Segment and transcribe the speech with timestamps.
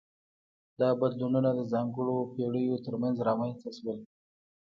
[0.79, 3.99] دا بدلونونه د ځانګړو پیړیو ترمنځ رامنځته شول.